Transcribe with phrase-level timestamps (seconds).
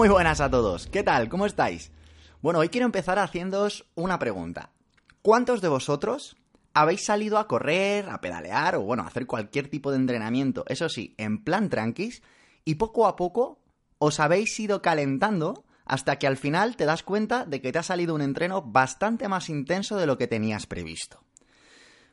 [0.00, 1.28] Muy buenas a todos, ¿qué tal?
[1.28, 1.92] ¿Cómo estáis?
[2.40, 4.70] Bueno, hoy quiero empezar haciéndoos una pregunta.
[5.20, 6.38] ¿Cuántos de vosotros
[6.72, 10.88] habéis salido a correr, a pedalear o bueno, a hacer cualquier tipo de entrenamiento, eso
[10.88, 12.22] sí, en plan tranquis,
[12.64, 13.60] y poco a poco
[13.98, 17.82] os habéis ido calentando hasta que al final te das cuenta de que te ha
[17.82, 21.22] salido un entreno bastante más intenso de lo que tenías previsto?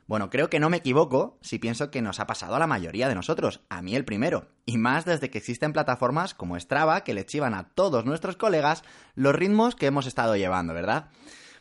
[0.08, 3.10] Bueno, creo que no me equivoco si pienso que nos ha pasado a la mayoría
[3.10, 7.14] de nosotros, a mí el primero, y más desde que existen plataformas como Strava que
[7.14, 8.84] le chivan a todos nuestros colegas
[9.16, 11.10] los ritmos que hemos estado llevando, ¿verdad?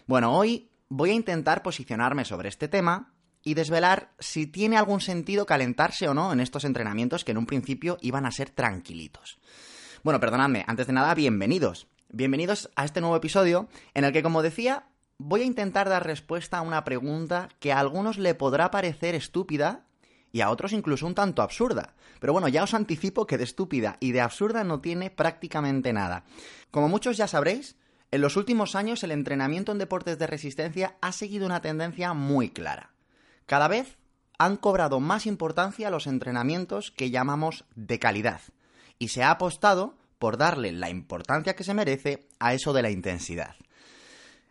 [0.06, 3.12] Bueno, hoy voy a intentar posicionarme sobre este tema
[3.42, 7.46] y desvelar si tiene algún sentido calentarse o no en estos entrenamientos que en un
[7.46, 9.40] principio iban a ser tranquilitos.
[10.04, 11.88] Bueno, perdonadme, antes de nada, bienvenidos.
[12.10, 14.86] Bienvenidos a este nuevo episodio en el que, como decía,
[15.18, 19.84] voy a intentar dar respuesta a una pregunta que a algunos le podrá parecer estúpida
[20.32, 21.94] y a otros incluso un tanto absurda.
[22.20, 26.24] Pero bueno, ya os anticipo que de estúpida y de absurda no tiene prácticamente nada.
[26.70, 27.76] Como muchos ya sabréis,
[28.10, 32.50] en los últimos años el entrenamiento en deportes de resistencia ha seguido una tendencia muy
[32.50, 32.92] clara.
[33.46, 33.98] Cada vez
[34.38, 38.40] han cobrado más importancia los entrenamientos que llamamos de calidad
[38.98, 42.90] y se ha apostado por darle la importancia que se merece a eso de la
[42.90, 43.56] intensidad.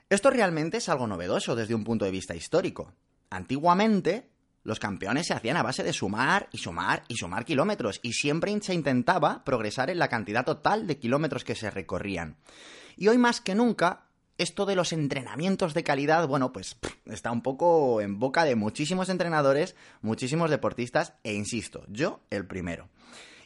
[0.08, 2.94] Esto realmente es algo novedoso desde un punto de vista histórico.
[3.32, 4.30] Antiguamente,
[4.64, 8.56] los campeones se hacían a base de sumar y sumar y sumar kilómetros, y siempre
[8.62, 12.38] se intentaba progresar en la cantidad total de kilómetros que se recorrían.
[12.98, 14.06] Y hoy más que nunca,
[14.38, 19.10] esto de los entrenamientos de calidad, bueno, pues está un poco en boca de muchísimos
[19.10, 22.90] entrenadores, muchísimos deportistas, e insisto, yo el primero.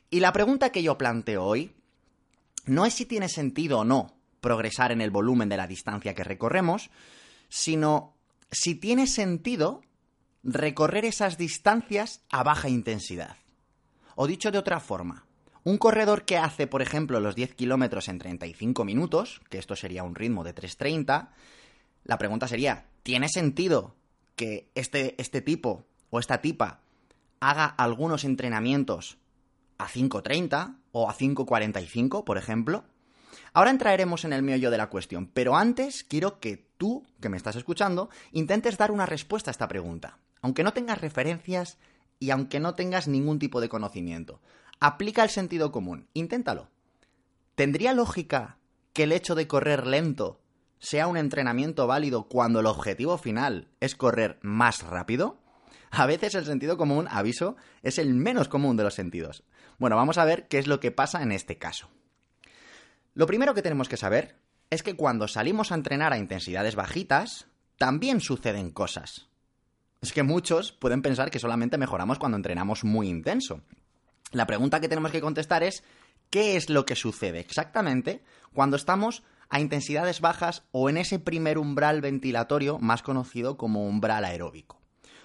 [0.10, 1.72] Y la pregunta que yo planteo hoy
[2.66, 6.24] no es si tiene sentido o no progresar en el volumen de la distancia que
[6.24, 6.90] recorremos,
[7.50, 8.14] sino
[8.52, 9.82] si tiene sentido
[10.44, 13.38] recorrer esas distancias a baja intensidad.
[14.16, 15.26] O dicho de otra forma,
[15.64, 20.04] un corredor que hace, por ejemplo, los 10 kilómetros en 35 minutos, que esto sería
[20.04, 21.30] un ritmo de 3.30,
[22.06, 23.96] la pregunta sería, ¿tiene sentido
[24.36, 26.80] que este, este tipo o esta tipa
[27.40, 29.18] haga algunos entrenamientos
[29.78, 32.84] a 5.30 o a 5.45, por ejemplo?
[33.54, 37.38] Ahora entraremos en el meollo de la cuestión, pero antes quiero que tú, que me
[37.38, 41.78] estás escuchando, intentes dar una respuesta a esta pregunta, aunque no tengas referencias
[42.20, 44.42] y aunque no tengas ningún tipo de conocimiento.
[44.80, 46.70] Aplica el sentido común, inténtalo.
[47.56, 48.58] ¿Tendría lógica
[48.94, 50.42] que el hecho de correr lento
[50.80, 55.38] sea un entrenamiento válido cuando el objetivo final es correr más rápido?
[55.92, 59.44] A veces el sentido común, aviso, es el menos común de los sentidos.
[59.80, 61.90] Bueno, vamos a ver qué es lo que pasa en este caso.
[63.20, 64.38] Lo primero que tenemos que saber
[64.70, 67.48] es que cuando salimos a entrenar a intensidades bajitas,
[67.78, 69.28] también suceden cosas.
[70.00, 73.60] Es que muchos pueden pensar que solamente mejoramos cuando entrenamos muy intenso.
[74.32, 75.84] La pregunta que tenemos que contestar es
[76.30, 81.58] ¿qué es lo que sucede exactamente cuando estamos a intensidades bajas o en ese primer
[81.58, 84.80] umbral ventilatorio más conocido como umbral aeróbico?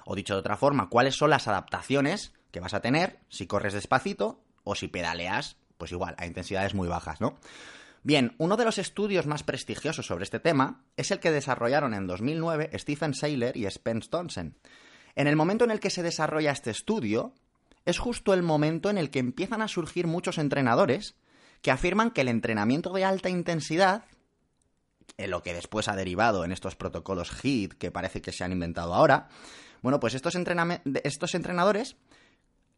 [0.05, 3.73] O dicho de otra forma, ¿cuáles son las adaptaciones que vas a tener si corres
[3.73, 7.37] despacito o si pedaleas pues igual, a intensidades muy bajas, ¿no?
[8.07, 12.07] Bien, uno de los estudios más prestigiosos sobre este tema es el que desarrollaron en
[12.07, 14.59] 2009 Stephen Seiler y Spence Thompson.
[15.15, 17.33] En el momento en el que se desarrolla este estudio,
[17.87, 21.17] es justo el momento en el que empiezan a surgir muchos entrenadores
[21.63, 24.05] que afirman que el entrenamiento de alta intensidad,
[25.17, 28.53] en lo que después ha derivado en estos protocolos HIT que parece que se han
[28.53, 29.29] inventado ahora,
[29.81, 30.35] bueno, pues estos,
[31.05, 31.97] estos entrenadores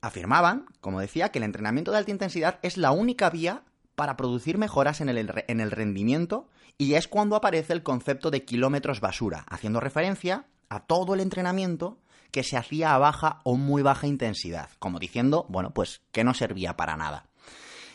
[0.00, 3.64] afirmaban, como decía, que el entrenamiento de alta intensidad es la única vía
[3.96, 6.48] para producir mejoras en el, en el rendimiento
[6.78, 11.98] y es cuando aparece el concepto de kilómetros basura, haciendo referencia a todo el entrenamiento
[12.30, 16.34] que se hacía a baja o muy baja intensidad, como diciendo, bueno, pues que no
[16.34, 17.26] servía para nada.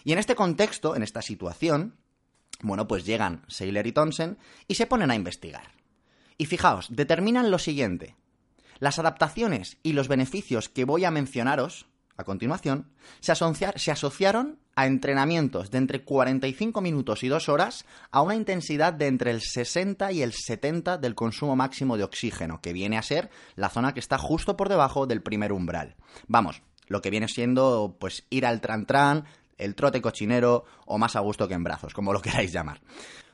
[0.03, 1.95] Y en este contexto, en esta situación,
[2.61, 4.37] bueno, pues llegan Sailor y Thompson
[4.67, 5.73] y se ponen a investigar.
[6.37, 8.15] Y fijaos, determinan lo siguiente.
[8.79, 11.85] Las adaptaciones y los beneficios que voy a mencionaros
[12.21, 12.89] a continuación,
[13.19, 19.07] se, asociaron a entrenamientos de entre 45 minutos y 2 horas a una intensidad de
[19.07, 23.29] entre el 60 y el 70 del consumo máximo de oxígeno, que viene a ser
[23.55, 25.95] la zona que está justo por debajo del primer umbral.
[26.27, 29.25] Vamos, lo que viene siendo pues ir al tran tran,
[29.57, 32.81] el trote cochinero o más a gusto que en brazos, como lo queráis llamar.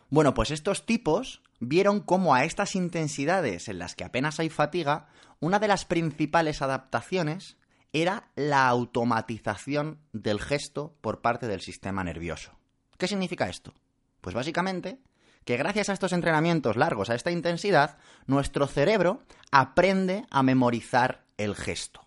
[0.10, 5.08] Bueno, pues estos tipos vieron cómo a estas intensidades en las que apenas hay fatiga,
[5.40, 7.58] una de las principales adaptaciones
[7.94, 12.52] era la automatización del gesto por parte del sistema nervioso.
[12.98, 13.74] ¿Qué significa esto?
[14.22, 15.00] Pues básicamente
[15.46, 21.56] que gracias a estos entrenamientos largos, a esta intensidad, nuestro cerebro aprende a memorizar el
[21.56, 22.02] gesto.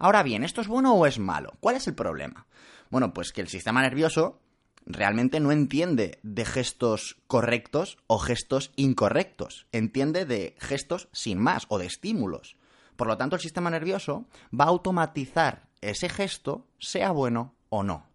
[0.00, 1.52] Ahora bien, ¿esto es bueno o es malo?
[1.60, 2.46] ¿Cuál es el problema?
[2.90, 4.40] Bueno, pues que el sistema nervioso
[4.84, 11.78] realmente no entiende de gestos correctos o gestos incorrectos, entiende de gestos sin más o
[11.78, 12.56] de estímulos.
[13.02, 18.06] Por lo tanto, el sistema nervioso va a automatizar ese gesto, sea bueno o no.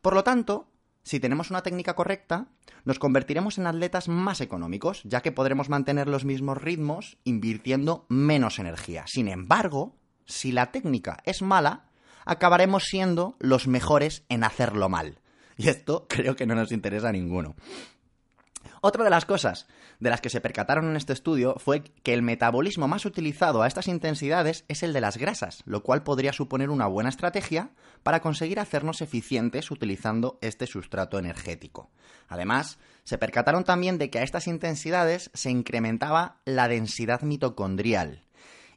[0.00, 0.70] Por lo tanto,
[1.02, 2.46] si tenemos una técnica correcta,
[2.86, 8.58] nos convertiremos en atletas más económicos, ya que podremos mantener los mismos ritmos invirtiendo menos
[8.58, 9.04] energía.
[9.06, 11.90] Sin embargo, si la técnica es mala,
[12.24, 15.20] acabaremos siendo los mejores en hacerlo mal.
[15.58, 17.56] Y esto creo que no nos interesa a ninguno.
[18.82, 19.66] Otra de las cosas
[19.98, 23.66] de las que se percataron en este estudio fue que el metabolismo más utilizado a
[23.66, 27.72] estas intensidades es el de las grasas, lo cual podría suponer una buena estrategia
[28.02, 31.90] para conseguir hacernos eficientes utilizando este sustrato energético.
[32.28, 38.24] Además, se percataron también de que a estas intensidades se incrementaba la densidad mitocondrial.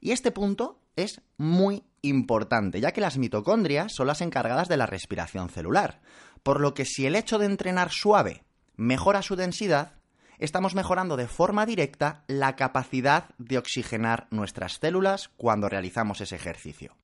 [0.01, 4.85] Y este punto es muy importante, ya que las mitocondrias son las encargadas de la
[4.85, 6.01] respiración celular,
[6.43, 8.43] por lo que si el hecho de entrenar suave
[8.75, 9.93] mejora su densidad,
[10.39, 16.95] estamos mejorando de forma directa la capacidad de oxigenar nuestras células cuando realizamos ese ejercicio.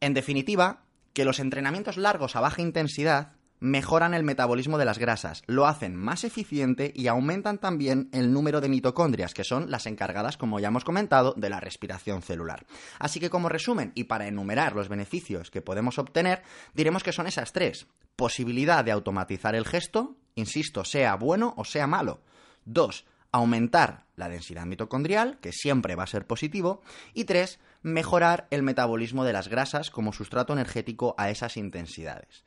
[0.00, 3.32] En definitiva, que los entrenamientos largos a baja intensidad
[3.62, 8.60] mejoran el metabolismo de las grasas, lo hacen más eficiente y aumentan también el número
[8.60, 12.66] de mitocondrias, que son las encargadas, como ya hemos comentado, de la respiración celular.
[12.98, 16.42] Así que como resumen y para enumerar los beneficios que podemos obtener,
[16.74, 17.86] diremos que son esas tres.
[18.16, 22.20] Posibilidad de automatizar el gesto, insisto, sea bueno o sea malo.
[22.64, 26.82] Dos, aumentar la densidad mitocondrial, que siempre va a ser positivo.
[27.14, 32.44] Y tres, mejorar el metabolismo de las grasas como sustrato energético a esas intensidades.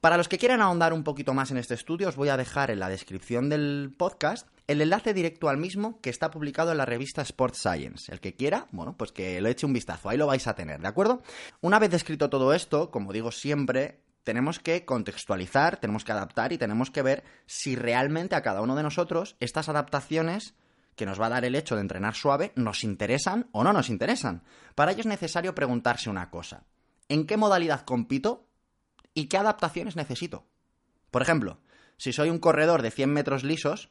[0.00, 2.72] Para los que quieran ahondar un poquito más en este estudio, os voy a dejar
[2.72, 6.86] en la descripción del podcast el enlace directo al mismo que está publicado en la
[6.86, 8.10] revista Sports Science.
[8.10, 10.80] El que quiera, bueno, pues que le eche un vistazo, ahí lo vais a tener,
[10.80, 11.22] ¿de acuerdo?
[11.60, 16.58] Una vez descrito todo esto, como digo siempre, tenemos que contextualizar, tenemos que adaptar y
[16.58, 20.54] tenemos que ver si realmente a cada uno de nosotros estas adaptaciones
[20.96, 23.88] que nos va a dar el hecho de entrenar suave nos interesan o no nos
[23.88, 24.42] interesan.
[24.74, 26.64] Para ello es necesario preguntarse una cosa.
[27.08, 28.46] ¿En qué modalidad compito?
[29.14, 30.46] y qué adaptaciones necesito.
[31.10, 31.58] Por ejemplo,
[31.96, 33.90] si soy un corredor de 100 metros lisos,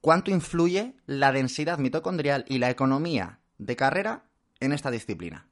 [0.00, 4.24] ¿cuánto influye la densidad mitocondrial y la economía de carrera
[4.60, 5.46] en esta disciplina?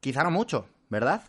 [0.00, 1.22] Quizá no mucho, ¿verdad?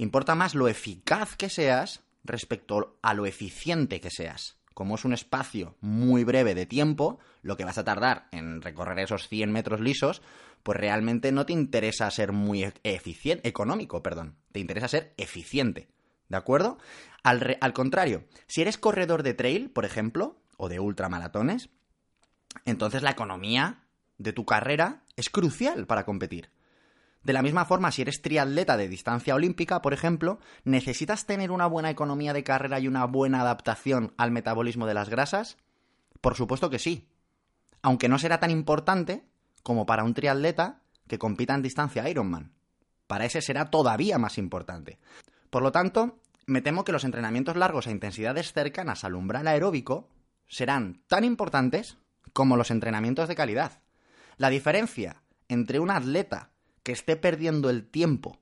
[0.00, 4.56] Importa más lo eficaz que seas respecto a lo eficiente que seas.
[4.72, 8.98] Como es un espacio muy breve de tiempo, lo que vas a tardar en recorrer
[9.00, 10.22] esos 100 metros lisos,
[10.62, 15.90] pues realmente no te interesa ser muy eficiente, económico, perdón, te interesa ser eficiente.
[16.30, 16.78] ¿De acuerdo?
[17.22, 21.68] Al, al contrario, si eres corredor de trail, por ejemplo, o de ultramaratones,
[22.64, 23.84] entonces la economía
[24.16, 26.48] de tu carrera es crucial para competir.
[27.22, 31.66] De la misma forma, si eres triatleta de distancia olímpica, por ejemplo, ¿necesitas tener una
[31.66, 35.58] buena economía de carrera y una buena adaptación al metabolismo de las grasas?
[36.20, 37.08] Por supuesto que sí.
[37.82, 39.24] Aunque no será tan importante
[39.62, 42.52] como para un triatleta que compita en distancia Ironman.
[43.06, 44.98] Para ese será todavía más importante.
[45.50, 50.08] Por lo tanto, me temo que los entrenamientos largos a intensidades cercanas al umbral aeróbico
[50.48, 51.98] serán tan importantes
[52.32, 53.82] como los entrenamientos de calidad.
[54.36, 56.49] La diferencia entre un atleta
[56.82, 58.40] que esté perdiendo el tiempo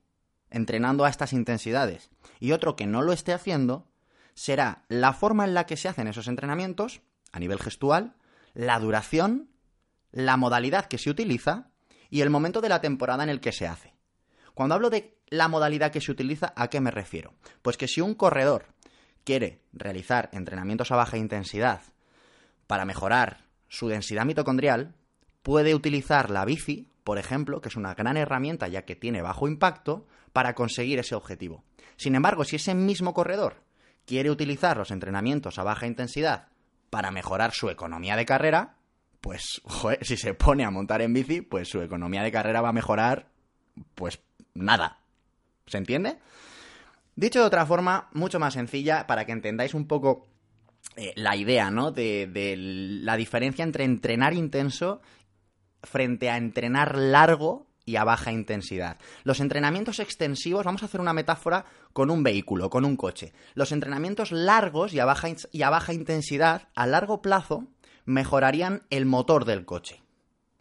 [0.50, 3.86] entrenando a estas intensidades y otro que no lo esté haciendo
[4.34, 7.00] será la forma en la que se hacen esos entrenamientos
[7.32, 8.14] a nivel gestual,
[8.54, 9.50] la duración,
[10.10, 11.70] la modalidad que se utiliza
[12.08, 13.94] y el momento de la temporada en el que se hace.
[14.54, 17.34] Cuando hablo de la modalidad que se utiliza, ¿a qué me refiero?
[17.62, 18.66] Pues que si un corredor
[19.24, 21.82] quiere realizar entrenamientos a baja intensidad
[22.66, 24.94] para mejorar su densidad mitocondrial,
[25.42, 29.48] puede utilizar la bici, por ejemplo, que es una gran herramienta ya que tiene bajo
[29.48, 31.64] impacto, para conseguir ese objetivo.
[31.96, 33.62] Sin embargo, si ese mismo corredor
[34.04, 36.48] quiere utilizar los entrenamientos a baja intensidad
[36.90, 38.74] para mejorar su economía de carrera,
[39.22, 39.62] pues,
[40.02, 43.30] si se pone a montar en bici, pues su economía de carrera va a mejorar,
[43.94, 44.20] pues
[44.52, 44.98] nada.
[45.66, 46.18] ¿Se entiende?
[47.16, 50.26] Dicho de otra forma, mucho más sencilla, para que entendáis un poco
[50.94, 51.90] eh, la idea, ¿no?
[51.90, 55.00] De, de, la diferencia entre entrenar intenso
[55.82, 58.98] frente a entrenar largo y a baja intensidad.
[59.24, 63.32] Los entrenamientos extensivos, vamos a hacer una metáfora con un vehículo, con un coche.
[63.54, 67.64] Los entrenamientos largos y a baja, y a baja intensidad, a largo plazo,
[68.04, 70.02] mejorarían el motor del coche.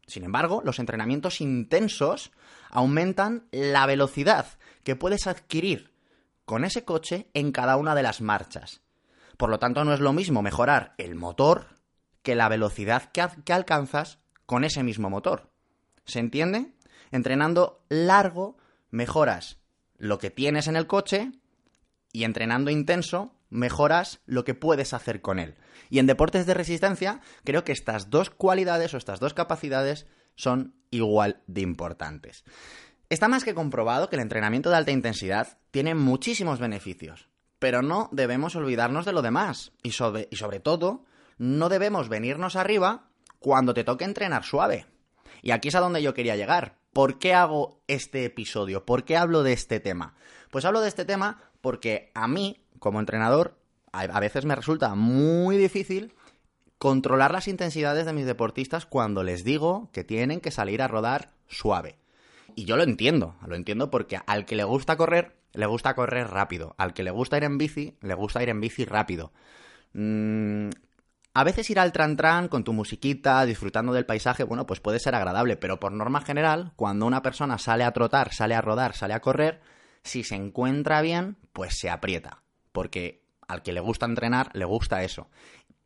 [0.08, 2.32] Sin embargo, los entrenamientos intensos
[2.70, 4.46] aumentan la velocidad
[4.84, 5.94] que puedes adquirir
[6.46, 8.82] con ese coche en cada una de las marchas.
[9.36, 11.76] Por lo tanto, no es lo mismo mejorar el motor
[12.24, 15.52] que la velocidad que, alcanzas con ese mismo motor.
[16.06, 16.74] ¿Se entiende?
[17.12, 18.58] Entrenando largo
[18.90, 19.60] mejoras
[19.98, 21.32] lo que tienes en el coche
[22.12, 25.56] y entrenando intenso mejoras lo que puedes hacer con él.
[25.90, 30.76] Y en deportes de resistencia creo que estas dos cualidades o estas dos capacidades son
[30.92, 32.44] igual de importantes.
[33.10, 38.10] Está más que comprobado que el entrenamiento de alta intensidad tiene muchísimos beneficios, pero no
[38.12, 41.06] debemos olvidarnos de lo demás y sobre, y sobre todo
[41.38, 43.07] no debemos venirnos arriba
[43.40, 44.86] cuando te toque entrenar suave.
[45.42, 46.78] Y aquí es a donde yo quería llegar.
[46.94, 48.86] ¿Por qué hago este episodio?
[48.86, 50.16] ¿Por qué hablo de este tema?
[50.50, 53.58] Pues hablo de este tema porque a mí, como entrenador,
[53.92, 56.14] a veces me resulta muy difícil
[56.78, 61.32] controlar las intensidades de mis deportistas cuando les digo que tienen que salir a rodar
[61.48, 61.98] suave.
[62.56, 66.28] Y yo lo entiendo, lo entiendo porque al que le gusta correr, le gusta correr
[66.28, 66.76] rápido.
[66.78, 69.32] Al que le gusta ir en bici, le gusta ir en bici rápido.
[71.38, 74.98] A veces ir al tran tran con tu musiquita, disfrutando del paisaje, bueno, pues puede
[74.98, 78.96] ser agradable, pero por norma general, cuando una persona sale a trotar, sale a rodar,
[78.96, 79.62] sale a correr,
[80.02, 82.42] si se encuentra bien, pues se aprieta.
[82.72, 85.30] Porque al que le gusta entrenar, le gusta eso.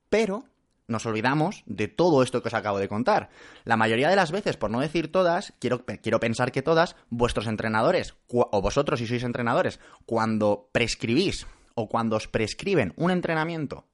[0.09, 0.45] Pero
[0.87, 3.29] nos olvidamos de todo esto que os acabo de contar.
[3.65, 7.47] La mayoría de las veces, por no decir todas, quiero, quiero pensar que todas, vuestros
[7.47, 13.90] entrenadores, o vosotros si sois entrenadores, cuando prescribís o cuando os prescriben un entrenamiento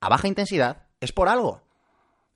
[0.00, 1.62] a baja intensidad es por algo.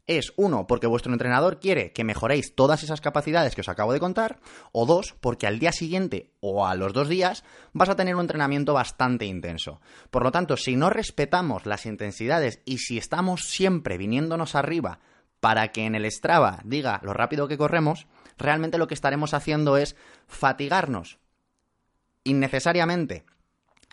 [0.06, 4.00] Es uno, porque vuestro entrenador quiere que mejoréis todas esas capacidades que os acabo de
[4.00, 4.38] contar,
[4.70, 7.42] o dos, porque al día siguiente o a los dos días
[7.72, 9.80] vas a tener un entrenamiento bastante intenso.
[10.10, 15.00] Por lo tanto, si no respetamos las intensidades y si estamos siempre viniéndonos arriba
[15.40, 18.06] para que en el Strava diga lo rápido que corremos,
[18.36, 21.18] realmente lo que estaremos haciendo es fatigarnos
[22.24, 23.24] innecesariamente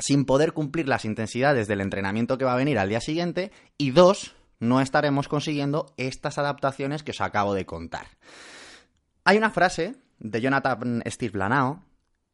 [0.02, 3.92] sin poder cumplir las intensidades del entrenamiento que va a venir al día siguiente y
[3.92, 8.08] dos, no estaremos consiguiendo estas adaptaciones que os acabo de contar.
[9.24, 11.84] Hay una frase de Jonathan Steve Lanao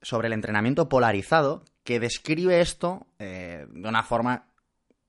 [0.01, 4.47] sobre el entrenamiento polarizado que describe esto eh, de una forma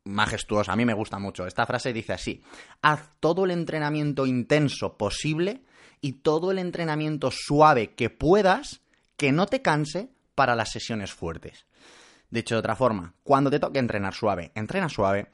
[0.05, 0.73] majestuosa.
[0.73, 1.47] A mí me gusta mucho.
[1.47, 2.43] Esta frase dice así,
[2.83, 5.63] haz todo el entrenamiento intenso posible
[6.01, 8.81] y todo el entrenamiento suave que puedas
[9.17, 11.67] que no te canse para las sesiones fuertes.
[12.31, 15.29] Dicho de otra forma, cuando te toque entrenar suave, entrena suave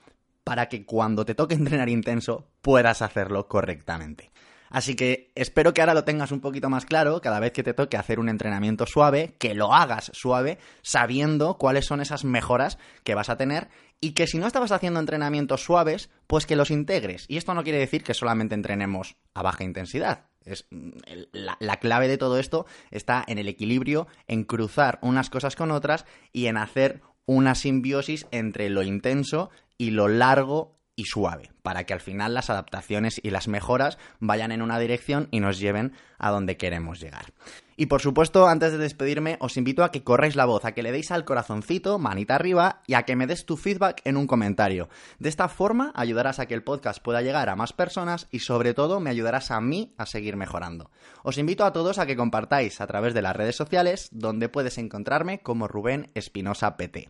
[0.45, 4.31] para que cuando te toque entrenar intenso puedas hacerlo correctamente.
[4.71, 7.75] Así que espero que ahora lo tengas un poquito más claro cada vez que te
[7.75, 13.15] toque hacer un entrenamiento suave, que lo hagas suave, sabiendo cuáles son esas mejoras que
[13.15, 13.69] vas a tener
[14.01, 17.25] y que si no estabas haciendo entrenamientos suaves, pues que los integres.
[17.29, 20.27] Y esto no quiere decir que solamente entrenemos a baja intensidad.
[20.45, 20.91] Es, mm,
[21.33, 25.71] la, la, clave de todo esto está en el equilibrio, en cruzar unas cosas con
[25.71, 31.85] otras y en hacer una simbiosis entre lo intenso y lo largo y suave, para
[31.85, 35.95] que al final las adaptaciones y las mejoras vayan en una dirección y nos lleven
[36.19, 37.33] a donde queremos llegar.
[37.77, 40.83] Y por supuesto, antes de despedirme, os invito a que corráis la voz, a que
[40.83, 44.27] le deis al corazoncito, manita arriba, y a que me des tu feedback en un
[44.27, 44.89] comentario.
[45.19, 48.75] De esta forma ayudarás a que el podcast pueda llegar a más personas y sobre
[48.75, 50.91] todo me ayudarás a mí a seguir mejorando.
[51.23, 54.79] Os invito a todos a que compartáis a través de las redes sociales, donde puedes
[54.79, 57.09] encontrarme como Rubén Espinosa PT.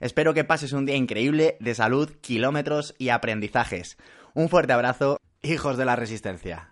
[0.00, 3.85] Espero que pases un día increíble de salud, kilómetros y aprendizajes.
[4.34, 6.70] Un fuerte abrazo, hijos de la resistencia.